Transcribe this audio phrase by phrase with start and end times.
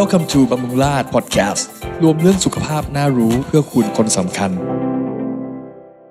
[0.00, 1.62] Welcome to บำรุงราช Podcast
[2.02, 4.50] รวมเรื่องสุขภาพน่ารู้เพื่อคุณคนสำคัญ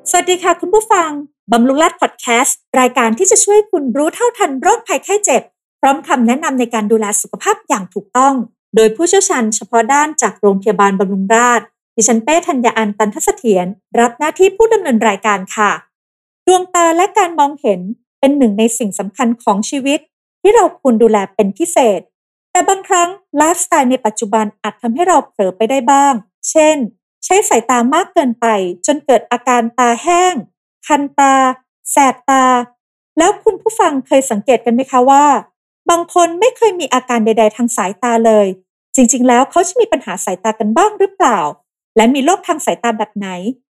[0.10, 1.10] สวัสดีค่ะคุณผู้ฟัง
[1.52, 5.42] บำรุงราชพอดแคสต์รายการที่จะช่วยคุณรู้เท่าทันโรคภัยไข้เจ็บ
[5.80, 8.34] พร้อมคำแนะนำในการดูแลสุขภาพอย่างถูกต้อง
[8.76, 13.66] โดยผู้เชี่ยวชาญเฉพาะด้านจากโรงพยาบาลบำรุงราษฎร์ดิฉันเป้ธัญญาอันตันทเสถียร
[14.00, 15.72] รับหน้าที่ผู้ดำเนินรายการค่ะ
[16.48, 17.80] ดวงตาและการมองเห็น
[18.20, 20.00] เป็นหนึ่งในสิ่งสำคัญของชีวิต
[20.42, 22.02] ที่เราควรดูแลเป็นพิเศษ
[22.56, 26.14] แต่บางครั้งไลฟ์สไตล์ในปัจจุบันอาจทำให้เราเผลอไปได้บ้าง
[26.50, 26.78] เช่น
[27.26, 28.48] ใช้สายตามากเกินไป
[28.86, 30.34] จนเกิดอาการตาแห้ง
[30.88, 31.36] คันตา
[31.92, 32.46] แสบตา
[33.18, 35.26] แล้วคุณผู้ฟังเคยสังเกตกันไหมคะว่า
[35.90, 38.48] บางคนไม่เคยมีอาการใด ๆ ทางสายตาเลย
[38.96, 41.40] จริง ๆ แล้วเขาจะมีปัญหาสายตากันบ้างหรือเปล่า
[41.96, 43.28] และมีโรคทางสายตาแบบไหน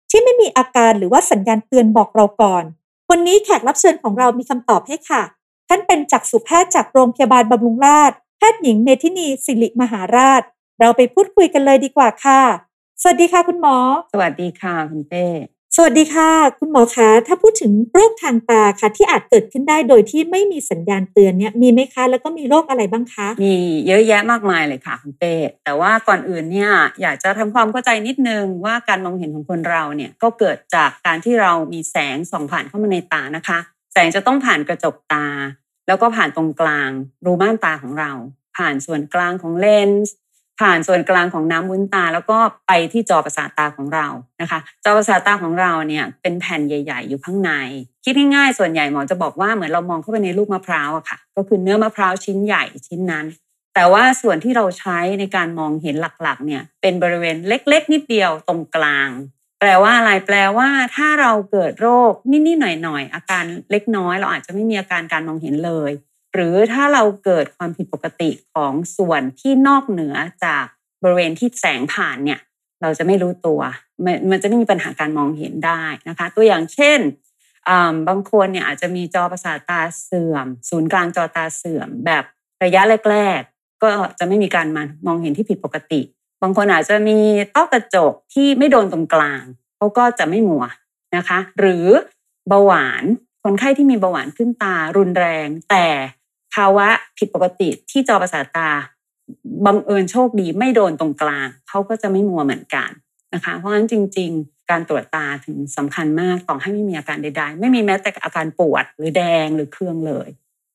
[0.09, 2.63] ที่ไม่มีอาการหรือว่าสัญญาณเตือนบอกเราก่อน
[3.09, 5.23] วันนี้แขกรับเชิญของเรามีคำตอบให้ค่ะ
[5.69, 8.17] ท่านเป็นจักษุแพทย์จากโรงพยาบาลบำรุงราษฎร์
[8.51, 10.41] ทย์หญิงเมธินีสิริมหาราช
[10.79, 12.41] เราไปพูดคุยกันเลยดีกว่าค่ะ
[13.01, 13.77] สวัสดีค่ะคุณหมอ
[14.13, 15.25] สวัสดีค่ะคุณเป้
[15.75, 23.53] สวัสดีค่ะ คุณหมอคะถ้าพูดถึงโรคทางตาค่ะ ที่อาจเกิดขึ้นได้โดยที่ไม่มีสัญญาณเตือนเนี่ยมีไหมคะ แล้วก็มีโรคอะไรบ้างคะ มี
[23.87, 25.33] เยอะแยะมากมายเลยค่ะคุณเป้
[25.65, 33.59] แต่ว่าก่อนอื่นเนี่ยอยากจะทำความเข้าใจนิดนึงว่าการมองเห็นของคนเราเนี่ยก็เกิดจากการที่เรามีแสงส่องผ่านเข้ามาในตานะคะ
[33.93, 35.25] แสงจะต้องผ่านกระจกตา
[35.87, 36.89] แล้วก็ผ่านตรงกลาง
[37.25, 38.11] รูม่านตาของเรา
[38.57, 40.13] ผ่านส่วนกลางของเลนส์
[40.59, 44.07] ผ่านส่วนกลางของน้ำวุ้นตา แล้วก็ไปที่จอประสาทตาของเรา
[44.41, 47.51] นะคะ จอประสาทตาของเราเนี่ยเป็นแผ่นใหญ่ ๆ อยู่ข้างใน
[48.03, 53.25] คิดง่ายๆส่วนใหญ่หมอจะบอกว่าเหมือนเรามองเข้าไปในลูกมะพร้าวอะค่ะ ก็คือเนื้อมะพร้าวชิ้นใหญ่ชิ้นนั้น
[53.75, 59.09] แต่ว่าส่วนที่เราใช้ในการมองเห็นหลักๆเนี่ยเป็นบริเวณเล็ก ๆ นิดเดียวตรงกลาง
[59.65, 65.91] แปลว่าอะไรแปลว่า ถ้าเราเกิดโรคนิดๆหน่อยๆอาการเล็กน้อย เราอาจจะไม่มีอาการการมองเห็นเลย
[66.33, 70.65] หรือถ้าเราเกิดความผิดปกติของส่วนที่นอกเหนือจาก
[71.03, 72.39] บริเวณที่แสงผ่านเนี่ย
[72.81, 73.61] เราจะไม่รู้ตัว
[74.05, 76.99] มันมันจะไม่มีปัญหาการมองเห็นได้นะคะ ตัวอย่างเช่น
[78.07, 82.23] บางคนเนี่ยอาจจะมีจอประสาทตาเสื่อม ศูนย์กลางจอตาเสื่อม แบบ
[82.63, 82.81] ระยะ
[83.11, 86.01] แรก ๆ ก็จะไม่มีการมามองเห็นที่ผิดปกติ
[86.43, 87.17] บางคนอาจจะมี
[87.55, 89.43] ต้อกระจกที่ไม่โดนตรงกลาง
[89.77, 90.63] เขาก็จะไม่มัว
[91.15, 91.87] นะคะ หรือ
[92.49, 93.03] เบาหวาน
[93.43, 95.85] คนไข้ที่มีเบาหวานขึ้นตารุนแรง แต่
[96.53, 96.87] ภาวะ
[97.17, 98.69] ผิดปกติที่จอประสาทตา
[99.65, 102.89] บังเอิญโชคดีไม่โดนตรงกลางเขาก็จะไม่มัวเหมือนกัน
[103.33, 110.29] นะคะ เพราะฉะนั้นจริง ๆ การตรวจตาถึงสำคัญมากต่อให้ไม่มีอาการใด ๆ ไม่มีแม้แต่อาการปวดหรือแดงหรือเครื่องเลย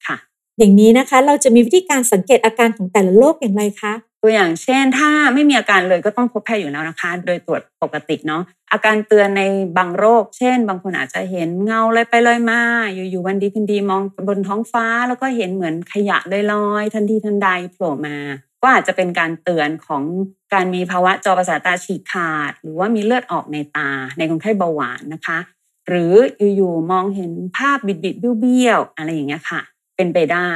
[0.07, 0.17] ค่ะ
[0.59, 3.93] อย่างนี้นะคะเราจะมีวิธีการสังเกตอาการของแต่ละโรคอย่างไรคะ
[4.23, 8.43] ตัวอย่างเช่น ถ้าไม่มีอาการเลยก็ต้องพบแพทย์อยู่แล้วนะคะ โดยตรวจปกติเนาะ
[8.73, 9.43] อาการเตือนใน
[9.79, 12.61] บางโรค เช่น บางคนอาจจะเห็นเงาลอยไปลอยมา
[12.95, 16.19] อยู่ๆวันดีคืนดีมองบนท้องฟ้า แล้วก็เห็นเหมือนขยะ
[16.53, 18.17] ลอยๆทันทีทันใดโผล่มา
[18.63, 20.03] ก็อาจจะเป็นการเตือนของ
[20.53, 25.39] การมีภาวะจอประสาทตาฉีกขาด หรือว่ามีเลือดออกในตาในคนไข้เบาหวานนะคะ
[25.89, 26.13] หรือ
[26.57, 29.61] อยู่ๆมองเห็นภาพบิดบิดเบี้ยวๆอะไรอย่างเงี้ยค่ะ
[29.97, 30.51] เป็นไปได้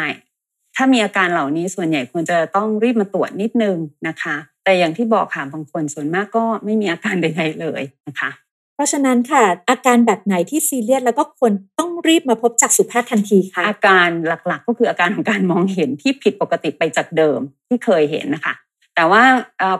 [0.77, 3.77] ถ้ามีอาการเหล่านี้ส่วนใหญ่ควรจะต้องรีบมาตรวจนิดนึง
[4.09, 8.31] นะคะ แต่อย่างที่บอกค่ะบางคนส่วนมากก็ไม่มีอาการใดๆเลยนะคะ
[8.75, 18.54] เพราะฉะนั้นค่ะอาการแบบไหนที่ซีเรียสแล้วก็ควรต้องรีบมาพบจักษุแพทย์ทันทีคะอาการหลักๆ ก็คืออาการของการมองเห็นที่ผิดปกติไปจากเดิมที่เคยเห็นนะคะ
[18.94, 19.22] แต่ว่า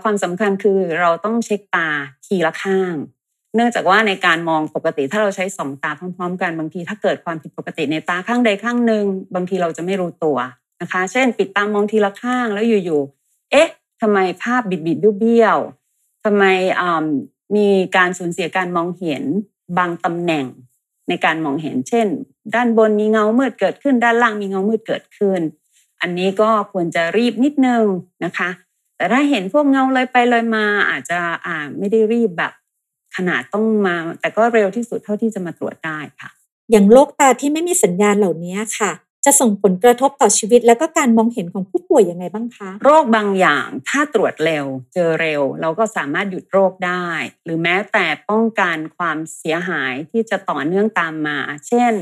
[0.03, 1.89] ความสำคัญคือเราต้องเช็คตา
[2.27, 2.95] ทีละข้าง
[3.55, 9.05] เนื่องจากว่าในการมองปกติถ้าเราใช้สองตาพร้อมๆ กันบางทีถ้าเกิดความผิดปกติในตาข้างใดข้างหนึ่ง
[9.35, 10.39] บางทีเราจะไม่รู้ตัว
[10.82, 13.69] นะคะ เช่น ปิดตามองทีละข้างแล้วอยู่ๆเอ๊ะ
[14.00, 15.59] ทำไมภาพบิดบิดเบี้ยว
[16.25, 16.44] ทำไม
[17.56, 19.22] มีการสูญเสียการมองเห็น
[19.78, 20.47] บางตำแหน่ง
[21.09, 22.06] ในการมองเห็น เช่น
[22.54, 25.41] ด้านบนมีเงามืดเกิดขึ้น ด้านล่างมีเงามืดเกิดขึ้น
[26.00, 27.84] อันนี้ก็ควรจะรีบนิดนึง
[28.25, 28.50] นะคะ
[28.97, 32.53] แต่ถ้าเห็นพวกเงาเลยไปเลยมาอาจจะอ่าไม่ได้รีบแบบ
[33.16, 36.31] ขนาดต้องมา แต่ก็เร็วที่สุดเท่าที่จะมาตรวจได้ค่ะ
[36.70, 38.93] อย่างโรคตาที่ไม่มีสัญญาณเหล่านี้ค่ะ
[39.25, 47.06] จะส่งผลกระทบต่อชีวิต และก็การมองเห็นของผู้ป่วยยังไงบ้างคะ โรคบางอย่างถ้าตรวจเร็ว เจอเร็ว เราก็สามารถหยุดโรคได้
[47.44, 51.38] หรือแม้แต่ป้องกันความเสียหายที่จะต่อเนื่องตามมา
[51.69, 51.93] เช่น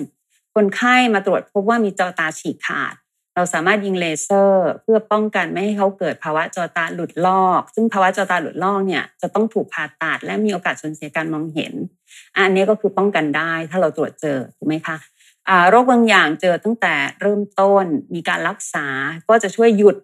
[0.55, 2.95] คนไข้มาตรวจพบว่ามีจอตาฉีกขาด
[3.35, 11.73] เราสามารถยิงเลเซอร์ เพื่อป้องกันไม่ให้เขาเกิดภาวะจอตาหลุดลอก ซึ่งภาวะจอตาหลุดลอกเนี่ยจะต้องถูกผ่าตัดและมีโอกาสสูญเสียการมองเห็น
[12.39, 14.97] อันนี้ก็คือป้องกันได้ถ้าเราตรวจเจอถูกไหมคะ
[15.71, 18.87] โรคบางอย่างเจอตั้งแต่เริ่มต้นมีการรักษา
[19.29, 19.97] ก็จะช่วยหยุด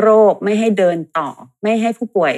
[0.00, 1.28] โรคไม่ให้เดินต่อ
[1.62, 2.34] ไม่ให้ผู้ป่วย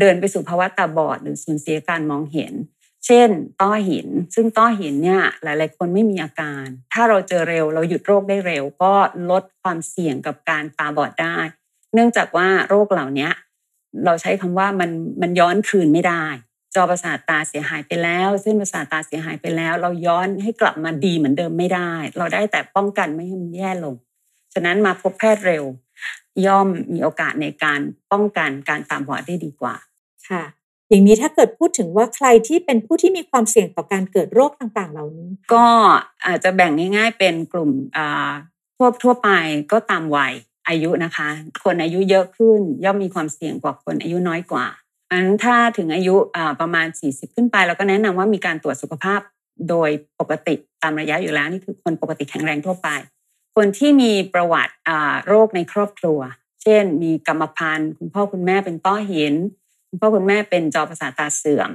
[0.00, 2.52] เดินไปสู่ภาวะตาบอด หรือสูญเสียการมองเห็น
[3.06, 3.28] เช่น
[3.60, 8.92] ต้อหิน ซึ่งต้อหินเนี่ยหลาย ๆ คนไม่มีอาการ ถ้าเราเจอเร็วเราหยุดโรคได้เร็ว ก็
[9.30, 11.36] ลดความเสี่ยงกับการตาบอดได้
[11.94, 13.28] เนื่องจากว่าโรคเหล่านี้
[14.04, 16.24] เราใช้คำว่ามันมันย้อนคืนไม่ได้
[16.76, 23.94] จอประสาทตาเสียหายไปแล้ว เส้นประสาทตาเสียหายไปแล้ว เราย้อนให้กลับมาดีเหมือนเดิมไม่ได้ เราได้แต่ป้องกันไม่ให้มันแย่ลง
[24.54, 25.64] ฉะนั้นมาพบแพทย์เร็ว
[26.46, 27.80] ย่อมมีโอกาสในการ
[28.12, 29.74] ป้องกันการตาบอดได้ดีกว่า
[30.28, 30.42] ค่ะ
[30.88, 35.66] อย่างนี้ถ้าเกิดพูดถึงว่าใครที่เป็นผู้ที่มีความเสี่ยงต่อการเกิดโรคต่างๆ เหล่านี้ ก็
[36.26, 37.70] อาจจะแบ่งง่าย ๆ เป็นกลุ่ม
[38.76, 39.28] ทั่วทั่วไป
[39.72, 40.32] ก็ตามวัย
[40.68, 41.28] อายุนะคะ
[41.64, 44.66] คนอายุเยอะขึ้นย่อมมีความเสี่ยงกว่าคนอายุน้อยกว่า
[45.10, 46.16] อันถ้าถึงอายุ
[46.60, 49.20] ประมาณ 40 ขึ้นไปเราก็แนะนำว่ามีการตรวจสุขภาพ
[49.68, 52.88] โดยปกติตามระยะอยู่แล้วนี่คือคนปกติแข็งแรงทั่วไป
[53.56, 54.74] คนที่มีประวัติ
[55.26, 56.18] โรคในครอบครัว
[56.62, 59.34] เช่น มีกรรมพันธุ์คุณพ่อคุณแม่เป็นต้อหิน
[59.88, 61.70] คุณพ่อคุณแม่เป็นจอประสาทตาเสื่อม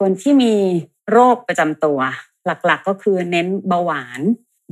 [0.00, 0.54] คนที่มี
[1.10, 1.98] โรคประจำตัว
[2.46, 4.20] หลักๆก็คือเน้นเบาหวาน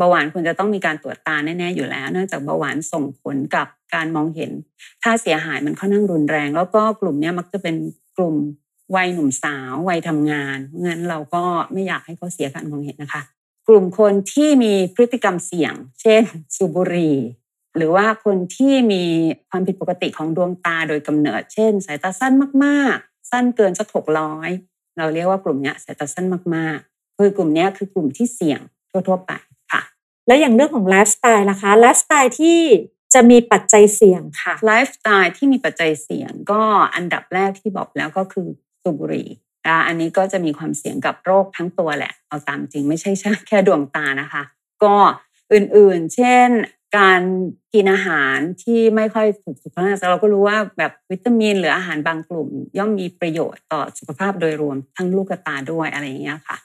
[0.00, 4.50] เบาหวานควรจะต้องมีการตรวจตาแน่ๆอยู่แล้ว เนื่องจากเบาหวานส่งผลกับการมองเห็น
[5.02, 7.76] ถ้าเสียหายมันค่อนข้างรุนแรง แล้วก็กลุ่มนี้มักจะเป็น
[8.16, 8.34] กลุ่ม
[8.96, 13.22] วัยหนุ่มสาววัยทำงานงั้นเราก็ไม่อยากให้เขาเสียการมองเห็นนะคะ
[13.68, 16.22] กลุ่มคนที่มีพฤติกรรมเสี่ยง เช่น
[16.56, 17.16] สูบบุหรี่
[17.76, 19.02] หรือว่าคนที่มี
[19.50, 22.32] ความผิดปกติของดวงตาโดยกำเนิด เช่น สายตาสั้น
[22.64, 24.50] มากๆ สั้นเกินสักหกร้อย
[24.98, 28.60] เราเรียกว่ากลุ่มนี้สายตาสั้นมากๆ คือกลุ่มนี้คือกลุ่มที่เสี่ยง
[28.90, 29.32] ทั่วๆไป
[30.30, 32.60] แล้วอย่างเรื่องของไลฟ์สไตล์ล่ะคะไลฟ์สไตล์ที่
[33.14, 36.62] จะมีปัจจัยเสี่ยงค่ะไลฟ์สไตล์ที่มีปัจจัยเสี่ยง ก็
[36.94, 38.46] อันดับแรกที่บอกแล้วก็คือ
[38.82, 39.28] สูบบุหรี่
[39.86, 43.10] อันนี้ก็จะมีความเสี่ยงกับโรคทั้งตัวแหละ เอาตามจริงไม่ใช่
[43.48, 44.42] แค่ดวงตานะคะ
[44.84, 44.94] ก็
[45.52, 46.48] อื่นๆ เช่น
[46.98, 47.22] การ
[47.74, 52.48] กินอาหารที่ไม่ค่อยถูกสุขภาพเราก็รู้ว่าแบบวิตามิน หรืออาหารบางกลุ่ม
[52.78, 56.56] ย่อมมีประโยชน์ต่อสุขภาพโดยรวมทั้งลูกตาด้วยอะไรอย่างเงี้ยค่ะ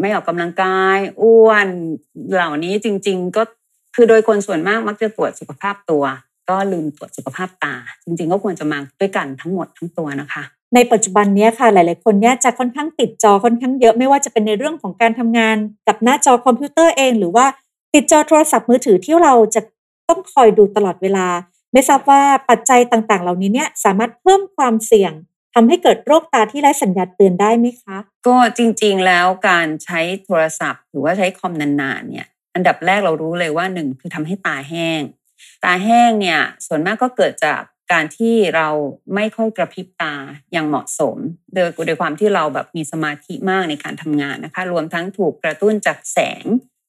[0.00, 1.68] ไม่ออกกำลังกาย อ้วน
[2.32, 3.42] เหล่านี้จริง ๆ ก็
[3.94, 6.04] คือโดยคนส่วนมากมักจะตรวจสุขภาพตัว
[6.48, 7.74] ก็ลืมตรวจสุขภาพตา
[8.04, 10.42] จริง ๆ ก็ควรจะมาด้วยกันทั้งหมดทั้งตัวนะคะ
[10.74, 15.56] ในปัจจุบันนี้ค่ะหลาย ๆ คนเนี่ยจะค่อนข้างติดจอค่อนข้างเยอะไม่ว่าจะเป็นในเรื่องของการทำงาน
[15.88, 17.46] กับหน้าจอคอมพิวเตอร์เอง หรือว่า
[17.94, 19.60] ติดจอโทรศัพท์มือถือที่เราจะ
[20.08, 21.26] ต้องคอยดูตลอดเวลา
[21.72, 25.12] ไม่ทราบว่าปัจจัยต่าง ๆ เหล่านี้เนี่ยสามารถเพิ่มความเสี่ยง
[25.60, 27.96] ทำให้เกิดโรคตาที่ไร้สัญญาณเตือนได้ไหมคะ
[28.26, 35.00] ก็จริงๆแล้วการใช้โทรศัพท์ หรือว่าใช้คอมนานๆเนี่ยอันดับแรกเรารู้เลยว่าหนึ่งคือทำให้ตาแห้ง
[35.64, 37.60] ตาแห้งเนี่ยส่วนมากก็เกิดจาก
[37.92, 38.68] การที่เรา
[39.14, 40.14] ไม่ค่อยกระพริบตา
[40.52, 41.16] อย่างเหมาะสม
[41.54, 46.44] โดยโดยความที่เราแบบมีสมาธิมากในการทำงานนะคะ รวมทั้งถูกกระตุ้นจากแสง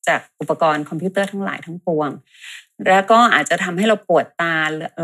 [0.08, 2.10] จากอุปกรณ์คอมพิวเตอร์ทั้งหลายทั้งปวง
[2.88, 4.56] แล้วก็อาจจะทำให้เราปวดตา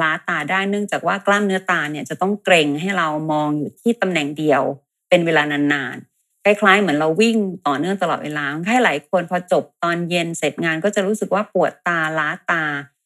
[0.02, 4.62] ล้าตาได้เนื่องจากว่ากล้ามเนื้อตาเนี่ยจะต้องเกรงให้เรามองอยู่ที่ตำแหน่งเดียว
[5.10, 7.38] เป็นเวลานานๆคล้ายๆ เหมือนเราวิ่ง
[7.68, 12.64] ต่อเนื่องตลอดเวลาให้หลายคนพอจบตอนเย็นเสร็จงานก็จะรู้สึกว่าปวดตาล้าตา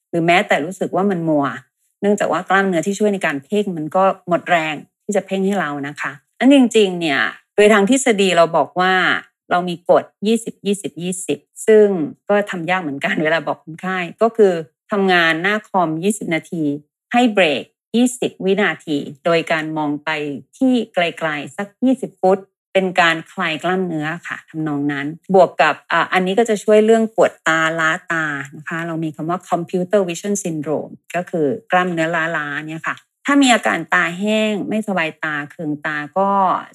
[0.09, 1.45] หรือแม้แต่รู้สึกว่ามันมัว
[2.01, 4.75] เนื่องจากว่ากล้ามเนื้อที่ช่วยในการเพ่งมันก็หมดแรง
[5.05, 7.21] ที่จะเพ่งให้เรานะคะอันจริงๆเนี่ย
[7.55, 8.93] โดยทางทฤษฎีเราบอกว่า
[9.51, 10.03] เรามีกฎ
[10.39, 10.91] 20 20
[11.27, 11.87] 20 ซึ่ง
[12.29, 14.53] ก็ทำยากเหมือนกันเวลาบอกคนไข้ก็คือ
[14.91, 16.63] ทำงานหน้าคอม 20 นาที
[17.13, 17.63] ให้เบรก
[18.05, 20.09] 20 วินาที โดยการมองไป
[20.57, 22.39] ที่ไกลๆ สัก 20 ฟุต
[22.73, 25.05] เป็นการคลายกล้ามเนื้อค่ะทำนองนั้น
[25.35, 25.75] บวกกับ
[26.13, 28.25] อันนี้ก็จะช่วยเรื่องปวดตาล้าตา
[28.57, 32.95] นะคะ เรามีคำว่า computer vision syndrome ก็คือกล้ามเนื้อล้าๆเนี่ยค่ะ
[33.31, 36.29] ถ้ามีอาการตาแห้งไม่สบายตาเคืองตาก็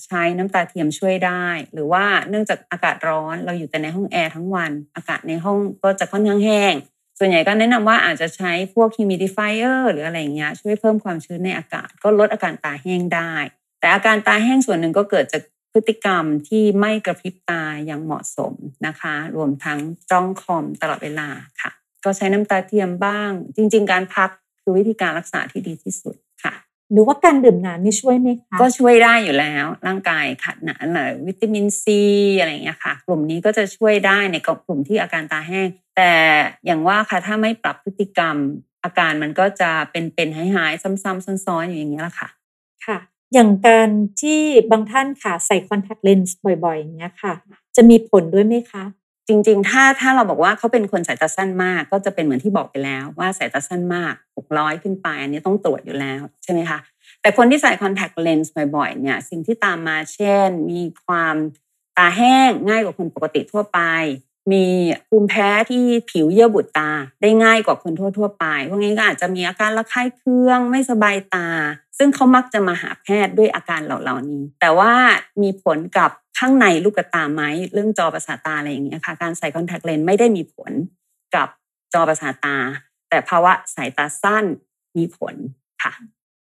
[0.04, 6.74] ใช้น้ำตาเทียมช่วยได้ หรือว่าเนื่องจากอากาศร้อนเราอยู่แต่ในห้องแอร์ทั้งวัน อากาศในห้องก็จะค่อนข้างแห้ง
[7.18, 13.32] ส่วนใหญ่ก็แนะนำว่าอาจจะใช้พวก humidifier หรืออะไรเงี้ยช่วยเพิ่มความชื้นในอากาศ ก็ลดอาการตาแห้งได้
[13.80, 15.42] แต่อาการตาแห้งส่วนหนึ่งก็เกิดจาก
[15.72, 18.54] พฤติกรรมที่ไม่กระพริบตาอย่างเหมาะสม
[18.86, 19.78] นะคะ รวมทั้ง
[20.10, 21.28] จ้องคอมตลอดเวลา
[21.60, 21.70] ค่ะ
[22.04, 24.30] ก็ใช้น้ำตาเทียมบ้าง จริง ๆ การพัก
[24.60, 26.16] คือวิธีการรักษาที่ดีที่สุด
[26.94, 32.00] หรือว่าการดื่มน้ำนี่ช่วยไหมคะ ก็ช่วยได้อยู่แล้ว ร่างกายขาดน้ำวิตามินซี
[32.38, 36.12] อะไรอย่างเงี้ยค่ะ กลุ่มนี้ก็จะช่วยได้ในกลุ่มที่อาการตาแห้ง แต่
[36.66, 38.36] อย่างว่าค่ะถ้าไม่ปรับพฤติกรรม
[38.84, 42.28] อาการมันก็จะเป็นเป็นหายหายซ้ำๆซ้อนๆอยู่อย่างเงี้ยแหละค่ะ
[42.86, 42.98] ค่ะ
[43.34, 43.88] อย่างการ
[44.20, 47.32] ที่บางท่านค่ะใส่คอนแทคเลนส์บ่อยๆอย่างเงี้ยค่ะ
[47.76, 48.84] จะมีผลด้วยไหมคะ
[49.28, 56.78] จริง ๆ ถ้าถ้าเราบอกว่าเขาเป็นคนสายตาสั้นมาก ก็จะเป็นเหมือนที่บอกไปแล้วว่าสายตาสั้นมาก 600 ขึ้นไป อันนี้ต้องตรวจอยู่แล้วใช่ไหมคะ
[57.20, 61.36] แต่คนที่ใส่คอนแทคเลนส์บ่อยๆเนี่ยสิ่งที่ตามมาเช่น มีความ
[61.98, 63.80] ตาแห้งง่ายกว่าคนปกติทั่วไป
[64.52, 64.64] มี
[65.08, 66.90] ภูมิแพ้ที่ผิวเยื่อบุตา
[67.22, 71.48] ได้ง่ายกว่าคนทั่ว ๆ ไป พวกนี้ก็อาจจะมีอาการระคายเคืองไม่สบายตา
[71.98, 74.92] ซึ่งเขามักจะมาหาแพทย์ด้วยอาการเหล่านี้ แต่ว่า
[75.42, 80.72] มีผลกับข้างในลูกตาไหมเรื่องจอประสาทตาอะไรอย่างเงี้ยค่ะ การใส่คอนแทคเลนส์ไม่ได้มีผล
[81.34, 81.48] กับ
[81.92, 82.56] จอประสาทตา
[83.08, 84.44] แต่ภาวะสายตาสั้น
[84.96, 85.34] มีผล
[85.82, 85.92] ค่ะ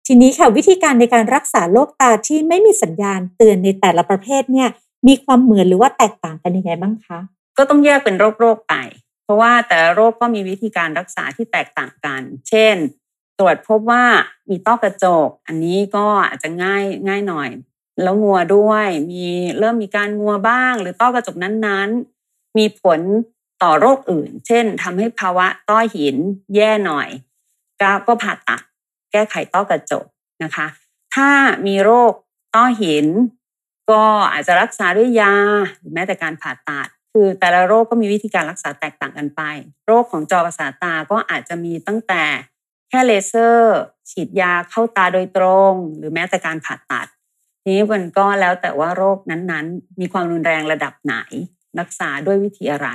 [0.06, 4.68] ทีนี้ค่ะวิธีการในการรักษาโรคตาที่ไม่มีสัญญาณเตือนในแต่ละประเภทเนี่ย
[5.09, 7.18] มีความเหมือนหรือว่าแตกต่างกันยังไงบ้างคะ
[7.59, 8.75] ก็ต้องแยกเป็นโรคโรคไป
[9.25, 12.76] เพราะว่าแต่โรคก็มีวิธีการรักษาที่แตกต่างกัน เช่น
[13.38, 14.04] ตรวจพบว่า
[14.50, 17.50] มีต้อกระจก อันนี้ก็อาจจะง่ายง่ายหน่อย
[18.02, 19.25] แล้วงัวด้วยมี
[19.59, 23.00] เริ่มมีการงัวบ้าง หรือต้อกระจกนั้นๆ มีผล
[23.62, 26.16] ต่อโรคอื่น เช่นทำให้ภาวะต้อหิน
[26.54, 27.09] แย่หน่อย
[27.80, 28.62] ก็ก็ผ่าตัด
[29.12, 30.04] แก้ไขต้อกระจก
[30.42, 30.66] นะคะ
[31.14, 31.30] ถ้า
[31.66, 32.12] มีโรค
[32.54, 33.06] ต้อหิน
[33.90, 35.35] ก็อาจจะรักษาด้วยยา
[35.78, 39.42] หรือแม้แต่การผ่าตัด คือแต่ละโรคก็มีวิธีการรักษาแตกต่างกันไป
[39.87, 42.23] โรคของจอประสาทตาก็อาจจะมีตั้งแต่
[42.88, 43.78] แค่เลเซอร์
[44.11, 47.07] ฉีดยาเข้าตาโดยตรง หรือแม้แต่การผ่าตัด
[47.62, 51.16] ทีนี้มันก็แล้วแต่ว่าโรคนั้นๆ มีความรุนแรงระดับไหน
[51.81, 52.88] รักษาด้วยวิธีอะไร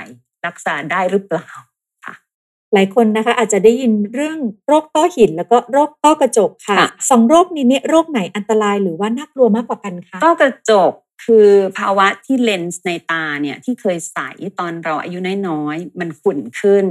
[0.46, 1.50] รักษาได้หรือเปล่า
[2.74, 10.92] หลายคนนะคะอาจจะได้ยินเรื่องโรคต้อหิน แล้วก็โรคต้อกระจกค่ะค่ะสองโรคนี้เนี่ยโรคไหนอันตรายหรือว่าน่ากลัวมากกว่ากันคะต้อกระจก
[11.24, 14.18] คือภาวะที่เลนส์ในตาเนี่ยที่เคยใส
[14.60, 15.20] ตอนเราอายุ
[15.50, 16.86] น้อยๆมันขุ่นขึ้น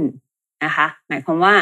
[0.63, 1.55] นะคะหมายความว่า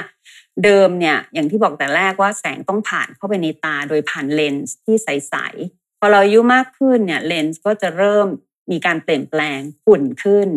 [0.63, 8.27] เดิมเนี่ยอย่างที่บอกแต่แรกว่าแสงต้องผ่านเข้าไปในตาโดยผ่านเลนส์ที่ใสๆพอเราอายุมากขึ้นเนี่ยเลนส์ก็จะเริ่ม
[8.71, 10.47] มีการเปลี่ยนแปลงขุ่นขึ้น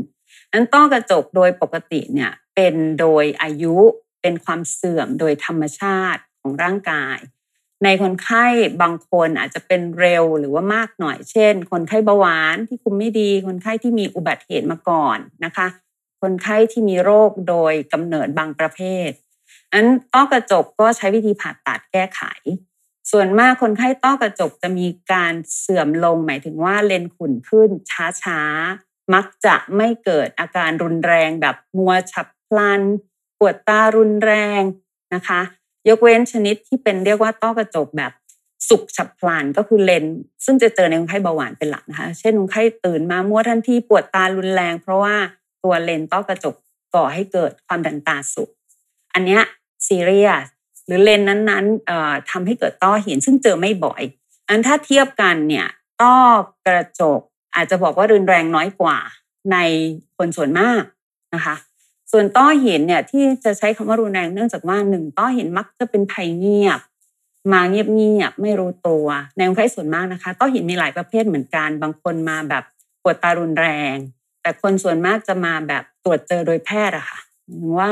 [0.53, 3.77] นั้นต้อกระจกโดยปกติเนี่ยเป็นโดยอายุ
[4.23, 7.19] เป็นความเสื่อมโดยธรรมชาติของร่างกาย
[7.85, 8.47] ในคนไข้
[8.83, 15.67] บางคนอาจจะเป็นเร็วหรือว่ามากหน่อยเช่น คนไข้เบาหวานที่คุมไม่ดี คนไข้ที่มีอุบัติเหตุมาก่อนนะคะ
[16.23, 19.11] คนไข้ที่มีโรคโดยกำเนิดบางประเภท
[19.73, 22.23] อันต้อกระจกก็ใช้วิธีผ่าตัดแก้ไข
[23.11, 27.71] ส่วนมากคนไข้ต้อกระจกจะมีการเสื่อมลง หมายถึงว่าเลนขุ่นขึ้น
[28.23, 32.83] ช้าๆ มักจะไม่เกิดอาการรุนแรงแบบมัวฉับพลัน
[33.39, 34.63] ปวดตารุนแรง
[35.15, 35.41] นะคะ
[35.91, 38.13] ยกเว้นชนิดที่เป็นเรียกว่าต้อกระจกแบบ
[38.69, 40.05] สุกฉับพลันก็คือเลน
[40.45, 45.17] ซึ่งจะเจอในคนไข้เบาหวานเป็นหลักนะคะ เช่นคนไข้ตื่นมามัวทันทีปวดตารุนแรง เพราะว่า
[45.65, 46.55] ตัวเลนต้อกระจก
[46.95, 48.51] ก่อให้เกิดความดันตาสูง
[49.15, 49.43] อันเนี้ย
[49.87, 50.47] ซีเรียส
[50.87, 54.03] หรือเลนนั้นๆทำให้เกิดต้อหินซึ่งเจอไม่บ่อย
[54.49, 55.67] อันถ้าเทียบกันเนี่ย
[56.03, 56.17] ต้อ
[56.67, 57.21] กระจก
[57.55, 58.99] อาจจะบอกว่ารุนแรงน้อยกว่า
[59.53, 59.57] ใน
[60.17, 60.83] คนส่วนมาก
[61.35, 61.55] นะคะ
[62.13, 66.81] ส่วนต้อหินเนี่ยที่จะใช้คำว่ารุนแรงเนื่องจากว่าหนึ่งต้อหินมักจะเป็นภัยเงียบ
[67.53, 72.65] มาเงียบๆไม่รู้ตัวในคนไข้ส่วนมากนะคะ ต้อหินมีหลายประเภทเหมือนกันบางคนมาแบบ
[73.03, 73.95] ปวดตารุนแรง
[74.43, 77.21] แต่คนส่วนมากจะมาแบบตรวจเจอโดยแพทย์อะค่ะ
[77.79, 77.91] ว่า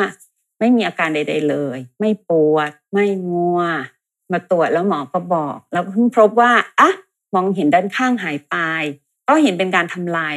[0.58, 3.61] ไม่มีอาการใด ๆ เลย ไม่ปวด ไม่งัว
[4.32, 6.90] มาตรวจแล้วหมอก็บอกแล้วเพิ่งพบว่าอะ
[7.35, 8.56] มองเห็นด้านข้างหายไป
[9.28, 10.37] ก็เห็นเป็นการทำลาย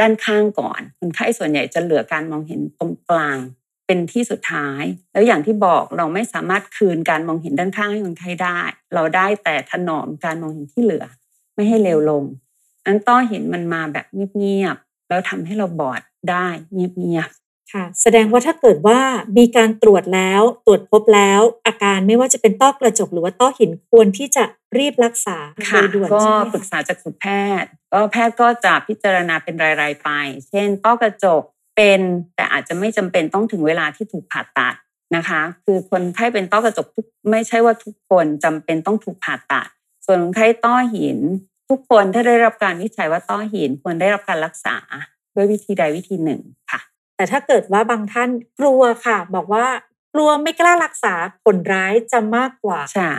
[0.00, 3.38] ด้านข้างก่อน คนไข้ส่วนใหญ่จะเหลือการมองเห็นตรงกลาง
[3.86, 4.82] เป็นที่สุดท้าย
[5.12, 8.58] แล้วอย่างที่บอกเราไม่สามารถคืนการมองเห็นด้านข้างให้คนไข้ได้
[8.94, 11.04] เราได้แต่ถนอมการมองเห็นที่เหลือ
[11.54, 12.24] ไม่ให้เร็วลง
[12.86, 14.06] นั้นต้อเห็นมันมาแบบ
[14.36, 17.30] เงียบๆแล้วทำให้เราบอดได้เงียบ
[17.72, 19.00] ค่ะแสดงว่าถ้าเกิดว่า
[19.38, 24.44] มีการตรวจแล้วตรวจพบแล้ว อาการไม่ว่าจะเป็นต้อกระจกหรือว่าต้อหินควรที่จะ
[24.78, 27.26] รีบรักษาๆโดค่ะยด่วนก็ใช่ไหมปรึกษาจากสุแพ
[27.62, 30.08] ทย์ ก็แพทย์ก็จะพิจารณาเป็นรายๆไป
[30.48, 31.42] เช่น ต้อกระจก
[31.76, 32.00] เป็น
[32.36, 34.74] แต่อาจจะไม่จำเป็นต้องถึงเวลาที่ถูกผ่าตัด
[35.16, 39.66] นะคะ คือคนไข้เป็นต้อกระจกทุกไม่ใช่ว่าทุกคนจำเป็นต้องถูกผ่าตัด
[40.06, 41.18] ส่วนคนไข้ต้อหิน
[41.70, 44.76] ทุกคนถ้าได้รับการวิจัยว่าต้อหินควรได้รับการรักษา
[45.34, 46.59] ด้วยวิธีใดวิธีหนึ่งค่ะ
[47.20, 49.66] แต่ถ้าเกิดว่าบางท่านกลัวค่ะ บอกว่า
[50.14, 53.10] กลัวไม่กล้ารักษาผลร้ายจะมากกว่าใช่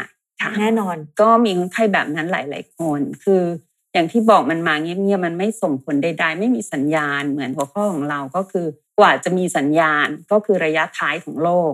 [0.41, 3.41] ค่ะแน่นอนก็มีคนไข้แบบนั้นหลาย ๆ คน คือ
[3.93, 8.65] อย่างที่บอกมันมาเงียบๆมันไม่ส่งผลใด ๆ ไม่มีสัญญาณเหมือนหัวข้อของเราก็คือ
[8.99, 11.73] กว่าจะมีสัญญาณก็คือระยะท้ายของโรค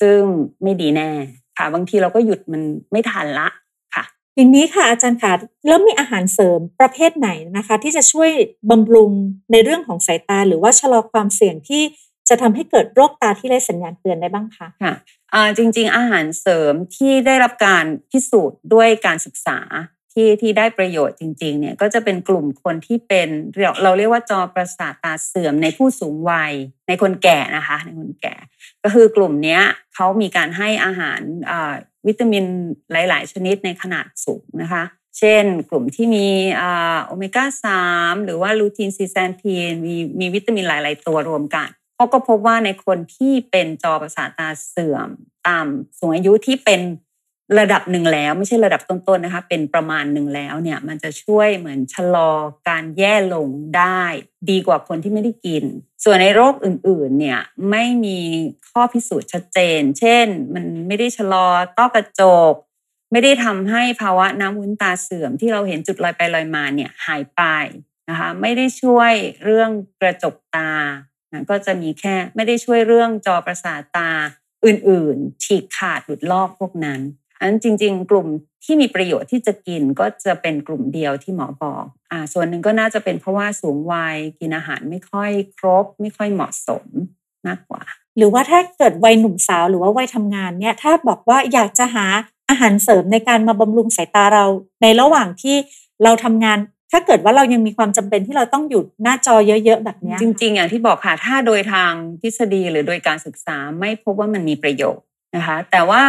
[0.00, 0.20] ซึ่ง
[0.62, 1.10] ไม่ดีแน่
[1.58, 2.62] ค่ะ บางทีเราก็หยุดมัน
[2.92, 3.61] ไม่ทันละค่ะ
[4.36, 5.32] ทีนี้ค่ะอาจารย์ค่ะ
[5.66, 8.30] แล้วมีอาหารเสริมประเภทไหนนะคะ ที่จะช่วย
[8.70, 9.12] บำรุง
[9.52, 11.82] ในเรื่องของสายตา หรือว่าชะลอความเสี่ยงที่
[12.28, 14.94] จะทำให้เกิดโรคตาที่ไร้สัญญาณเตือนได้บ้างคะค่ะ
[15.56, 19.58] จริง ๆ อาหารเสริมที่ได้รับการพิสูจน์ด้วยการศึกษา
[20.12, 23.28] ที่ที่ได้ประโยชน์จริง ๆ เนี่ยก็จะเป็นกลุ่มคนที่เป็น
[23.82, 26.52] เราเรียกว่าจอประสาทตาเสื่อมในผู้สูงวัย
[26.88, 28.34] ในคนแก่นะคะ ในคนแก่
[28.82, 29.60] ก็คือกลุ่มนี้
[29.94, 31.20] เขามีการให้อาหาร
[32.06, 32.44] วิตามิน
[32.92, 34.84] หลาย ๆ ชนิดในขนาดสูงนะคะ
[35.18, 36.26] เช่น กลุ่มที่มี
[37.04, 45.08] โอเมก้าสามหรือว่าลูทีนซีแซนทีนมีมีวิตามินหลาย ๆ ตัวรวมกันเขาก็พบว่าในคนที่เป็นจอประสาทตาเสื่อม
[45.46, 45.66] ตาม
[45.98, 46.80] สูงอายุที่เป็น
[47.58, 52.30] ระดับหนึ่งแล้วไม่ใช่ระดับต้นๆนะคะเป็นประมาณหนึ่งแล้วเนี่ยมันจะช่วยเหมือนชะลอ
[52.68, 54.02] การแย่ลงได้
[54.50, 55.64] ดีกว่าคนที่ไม่ได้กิน
[56.04, 58.18] ส่วนในโรคอื่นๆเนี่ยไม่มี
[58.70, 61.46] ข้อพิสูจน์ชัดเจน เช่น มันไม่ได้ชะลอ
[61.78, 62.22] ต้อกระจ
[62.52, 62.54] ก
[63.12, 67.42] ไม่ได้ทำให้ภาวะน้ำวุ้นตาเสื่อมที่เราเห็นจุดลอยไปลอยมาเนี่ยหายไป
[68.08, 69.12] นะคะไม่ได้ช่วย
[69.44, 69.70] เรื่อง
[70.00, 70.70] กระจกตา
[71.32, 74.10] นะก็จะมีแค่ไม่ได้ช่วยเรื่องจอประสาทตา
[74.64, 77.00] อื่นๆ ฉีกขาดหลุดลอกพวกนั้น
[77.42, 78.26] อันจริง ๆ กลุ่ม
[78.64, 86.84] ที่มีประโยชน์ที่จะกินก็จะเป็นกลุ่มเดียวที่หมอบอกอ่าส่วนหนึ่งก็น่าจะเป็นเพราะว่าสูงวัยกินอาหารไม่ค่อยครบ ไม่ค่อยเหมาะสม
[87.46, 87.82] มากกว่า
[88.16, 92.06] หรือว่าถ้าเกิดวัยหนุ่มสาวหรือว่าวัยทำงานเนี่ยถ้าบอกว่าอยากจะหา
[92.48, 94.46] อาหารเสริมในการมาบำรุงสายตาเรา
[94.82, 95.56] ในระหว่างที่
[96.04, 96.58] เราทำงาน
[96.92, 99.34] ถ้าเกิดว่าเรายังมีความจำเป็นที่เราต้องอยู่หน้าจอ
[99.64, 105.04] เยอะ ๆ แบบเนี้ยจริง ๆ อย่างที่บอกค่ะ ถ้าโดยทางทฤษฎีหรือโดยการศึกษาไม่พบว่ามันมีประโยชน์
[105.36, 106.02] นะคะ แต่ว่า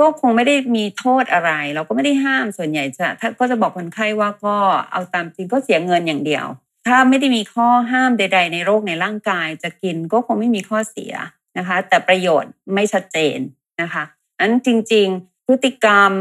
[0.00, 4.56] ก็คงไม่ได้มีโทษอะไร เราก็ไม่ได้ห้ามส่วนใหญ่จะถ้าก็จะบอกคนไข้ว่าก็
[4.92, 6.46] เอาตามจริงก็เสียเงินอย่างเดียว
[6.86, 11.14] ถ้าไม่ได้มีข้อห้ามใด ๆ ในโรคในร่างกาย จะกินก็คงไม่มีข้อเสีย
[11.58, 13.38] นะคะ แต่ประโยชน์ไม่ชัดเจน
[13.80, 14.02] นะคะ
[14.38, 16.12] อันจริง ๆ พฤติกรรม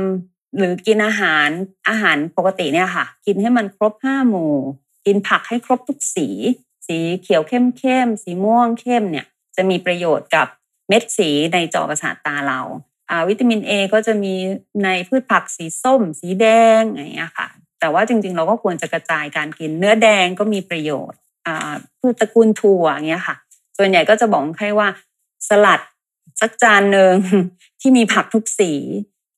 [0.57, 1.49] หรือกินอาหาร
[1.89, 4.55] อาหารปกติเนี่ยค่ะ กินให้มันครบห้าหมู่
[5.05, 6.27] กินผักให้ครบทุกสี
[6.87, 10.47] สีเขียวเข้มเข้มสีม่วงเข้มเนี่ยจะมีประโยชน์กับ
[10.87, 12.94] เม็ดสีในจอประสาทตาเราอ่า
[13.29, 14.33] วิตามิน A ก็จะมี
[14.83, 16.45] ในพืชผักสีส้ม สีแด
[16.79, 17.47] งอะไรอย่างเงี้ยค่ะ
[17.79, 21.19] แต่ว่าจริงๆ เราก็ควรจะกระจายการกินเนื้อแดงก็มีประโยชน์
[21.99, 23.35] พืชตระกูลถั่วอย่างเงี้ยค่ะ
[23.77, 24.87] ส่วนใหญ่ก็จะบอกคนไข้ว่า
[25.49, 25.79] สลัด
[26.41, 27.13] สักจานหนึ่ง
[27.81, 28.71] ที่มีผักทุกสี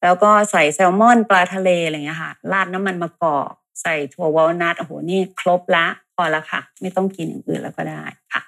[0.04, 8.42] แล้วก็ใส่แซลมอนปลาทะเลอะไรเงี้ยค่ะราดน้ำมันมะกอกใส่ถั่ววอลนัทโอ้โหนี่ครบละพอละค่ะ ไม่ต้องกินอย่างอื่นแล้วก็ได้ค่ะ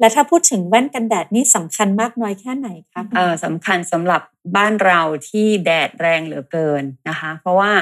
[0.00, 4.22] และถ้าพูดถึงแว่นกันแดดนี่สำคัญมากน้อยแค่ไหนคะเออสำคัญสำหรับ
[4.56, 7.72] บ้านเราที่แดดแรงเหลือเกินนะคะ เพราะว่า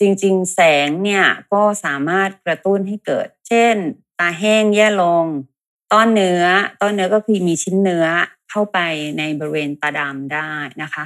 [0.00, 3.74] จริง ๆ แสงเนี่ยก็สามารถกระตุ้นให้เกิด เช่น
[4.18, 5.24] ตาแห้งแย่ลง
[5.92, 6.44] ต้อนเนื้อ
[6.80, 8.06] ต้อนเนื้อก็คือมีชิ้นเนื้อ
[8.50, 8.78] เข้าไป
[9.18, 10.50] ในบริเวณตาดำได้
[10.82, 11.04] นะคะ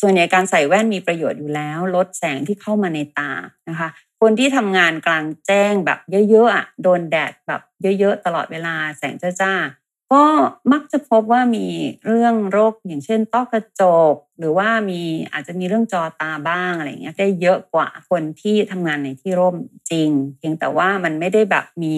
[0.00, 3.32] ส่วนใหญ่การใส่แว่นมีประโยชน์อยู่แล้ว ลดแสงที่เข้ามาในตา
[3.68, 3.88] นะคะ
[4.20, 5.98] คนที่ทำงานกลางแจ้งแบบ
[6.30, 7.60] เยอะๆอะโดนแดดแบบ
[7.98, 10.24] เยอะ ๆ ตลอดเวลาแสงจ้าๆ ก็
[10.72, 11.66] มักจะพบว่ามี
[12.06, 15.00] เรื่องโรคอย่างเช่นต้อกระจก หรือว่ามี
[15.32, 19.56] อาจจะมีเรื่องจอตาบ้างอะไรเงี้ยได้เยอะกว่าคนที่ทำงานในที่ร่ม
[19.90, 21.96] จริง เพียงแต่ว่ามันไม่ได้แบบมี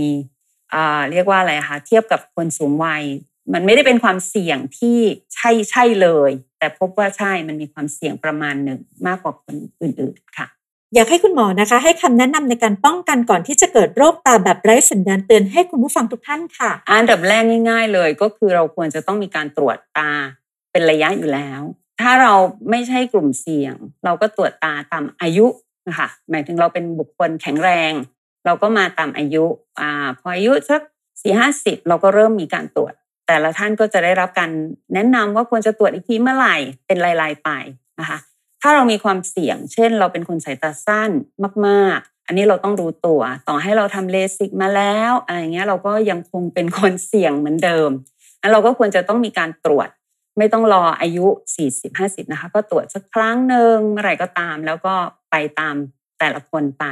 [0.74, 3.02] อ่าเรียกว่าอะไรคะเทียบกับคนสูงวัย
[3.52, 4.98] มันไม่ได้เป็นความเสี่ยงที่
[5.34, 10.46] ใช่ใช่เลย แต่พบว่าใช่มันมีความเสี่ยงประมาณหนึ่งมากกว่าคนอื่นๆค่ะ
[10.94, 20.10] อยากให้คุณหมอนะคะ ให้คำแนะนำในการป้องกันก่อนที่จะเกิดโรคตาแบบไร้สัญญาณเตือนให้คุณผู้ฟังทุกท่านค่ะ อันดับแรกง่าย ๆ เลยก็คือเราควรจะต้องมีการตรวจตา
[20.72, 21.60] เป็นระยะอยู่แล้ว
[22.00, 22.34] ถ้าเรา
[22.70, 23.74] ไม่ใช่กลุ่มเสี่ยง
[24.04, 25.46] เราก็ตรวจตาตามอายุ
[25.88, 27.92] นะคะหมายถึงเราเป็นบุคคลแข็งแรง
[28.46, 29.44] เราก็มาตามอายุ
[29.80, 30.80] อ่าพออายุสัก
[31.22, 32.92] สี่ห้าสิบเราก็เริ่มมีการตรวจ
[33.26, 34.50] แต่ละท่านก็จะได้รับการ
[34.94, 37.50] แนะนำว่าควรจะตรวจอีกทีเมื่อไหร่เป็นรายๆไป
[38.00, 38.18] นะคะ
[38.62, 41.10] ถ้าเรามีความเสี่ยง เช่น เราเป็นคนสายตาสั้น
[41.66, 47.90] มากๆ อันนี้เราต้องรู้ตัว ต่อให้เราทำเลสิกมาแล้วอะไรเงี้ยเราก็ยังคงเป็นคนเสี่ยงเหมือนเดิม
[48.40, 49.88] อันเราก็ควรจะต้องมีการตรวจ
[50.38, 51.26] ไม่ต้องรออายุ
[51.78, 54.94] 40-50 นะคะ ก็ตรวจสักครั้งหนึ่งเมื่อไหร่ก็ตาม แล้วก็
[55.30, 55.74] ไปตาม
[56.18, 56.84] แต่ละคนไป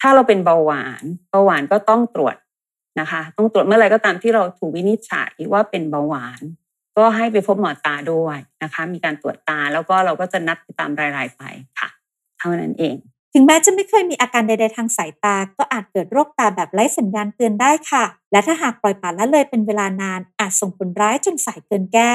[0.00, 2.36] ถ้าเราเป็นเบาหวานเบาหวานก็ต้องตรวจ
[3.00, 6.42] นะคะ ต้องตรวจเมื่อไหร่ก็ตามที่เราถูกวินิจฉัยว่าเป็นเบาหวาน
[6.98, 11.42] ก็ให้ไปพบหมอตาด้วยนะคะ มีการตรวจตาแล้วก็เราก็จะนัดไปตามรายๆไป
[11.78, 11.88] ค่ะ
[12.38, 12.96] เท่านั้นเอง
[13.34, 22.12] ถึงแม้จะไม่เคยมีอาการใดๆทางสายตา ก็อาจเกิดโรคตาแบบไร้สัญญาณเตือนได้ค่ะ และถ้าหากปล่อยปละละเลยเป็นเวลานานอาจส่งผลร้ายจนสายเกินแก้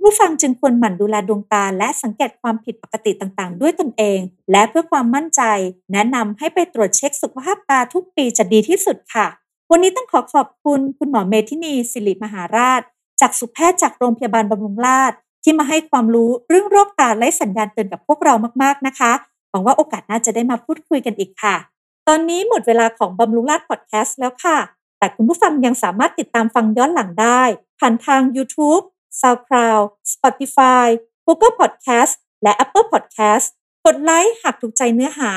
[0.00, 4.18] ผู้ฟังจึงควรหมั่นดูแลดวงตาและสังเกตความผิดปกติต่างๆ ด้วยตนเอง
[4.50, 5.42] และเพื่อความมั่นใจ
[5.92, 9.26] แนะนำให้ไปตรวจเช็คสุขภาพตาทุกปีจะดีที่สุดค่ะ
[9.70, 12.82] วันนี้ต้องขอขอบคุณคุณหมอเมธินีสิริมหาราช
[13.20, 19.12] จากสุแพทย์จากโรงพยาบาลบำรุงราษฎร์ที่มาให้ความรู้เรื่องโรคตาไร้สัญญาณเตือนกับพวกเรามากๆนะคะ
[19.50, 21.56] หวังว่าโอกาสหน้าจะได้มาพูดคุยกันอีกค่ะ
[22.08, 24.58] ตอนนี้หมดเวลาของบำรุงราษฎร์พอดแคสต์แล้วค่ะ
[24.98, 27.42] แต่คุณผู้ฟังยังสามารถติดตามฟังย้อนหลังได้
[27.78, 28.84] ผ่านทาง YouTube,
[29.20, 30.86] SoundCloud, Spotify,
[31.26, 33.46] Google Podcast และ Apple Podcast
[33.84, 35.32] กดไลค์หากถูกใจเนื้อหา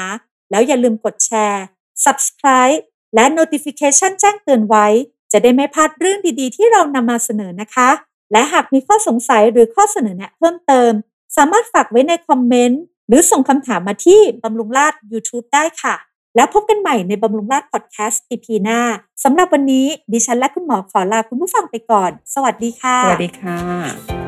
[0.52, 1.64] แล้วอย่าลืมกดแชร์
[2.06, 2.80] Subscribe
[3.16, 4.88] และ Notification แจ้งเตือนไว้
[5.32, 7.90] จะได้ไม่พลาดเรื่องดีๆ ที่เรานำมาเสนอนะคะ
[8.32, 10.92] และหากมีข้อสงสัยหรือข้อเสนอแนะเพิ่มเติม
[11.38, 15.96] สามารถฝากไว้ในคอมเมนต์หรือส่งคำถามมาที่บำรุงราช YouTube ได้ค่ะ
[16.36, 18.80] แล้วพบกันใหม่ในบำรุงราชพอดแคสต์ EP หน้า
[19.24, 24.27] สำหรับวันนี้ดิฉันและคุณหมอขอลาคุณผู้ฟังไปก่อน สวัสดีค่ะ สวัสดีค่ะ